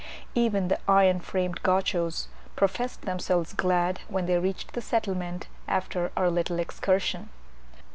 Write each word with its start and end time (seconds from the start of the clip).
Even 0.33 0.67
the 0.67 0.79
iron 0.87 1.19
framed 1.19 1.61
Gauchos 1.61 2.27
professed 2.55 3.03
themselves 3.03 3.53
glad 3.53 3.99
when 4.07 4.25
they 4.25 4.39
reached 4.39 4.73
the 4.73 4.81
settlement, 4.81 5.45
after 5.67 6.11
our 6.17 6.31
little 6.31 6.57
excursion. 6.57 7.29